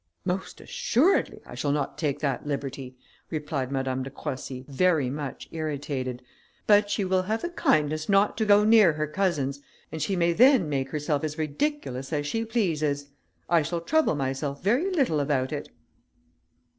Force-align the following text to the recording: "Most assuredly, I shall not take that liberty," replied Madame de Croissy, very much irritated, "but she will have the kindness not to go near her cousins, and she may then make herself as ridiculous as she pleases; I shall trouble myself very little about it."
"Most 0.25 0.59
assuredly, 0.59 1.43
I 1.45 1.53
shall 1.53 1.71
not 1.71 1.95
take 1.95 2.21
that 2.21 2.47
liberty," 2.47 2.97
replied 3.29 3.71
Madame 3.71 4.01
de 4.01 4.09
Croissy, 4.09 4.65
very 4.67 5.11
much 5.11 5.47
irritated, 5.51 6.23
"but 6.65 6.89
she 6.89 7.05
will 7.05 7.21
have 7.21 7.43
the 7.43 7.51
kindness 7.51 8.09
not 8.09 8.35
to 8.39 8.45
go 8.45 8.63
near 8.63 8.93
her 8.93 9.05
cousins, 9.05 9.61
and 9.91 10.01
she 10.01 10.15
may 10.15 10.33
then 10.33 10.67
make 10.67 10.89
herself 10.89 11.23
as 11.23 11.37
ridiculous 11.37 12.11
as 12.11 12.25
she 12.25 12.43
pleases; 12.45 13.09
I 13.47 13.61
shall 13.61 13.81
trouble 13.81 14.15
myself 14.15 14.63
very 14.63 14.89
little 14.89 15.19
about 15.19 15.51
it." 15.53 15.69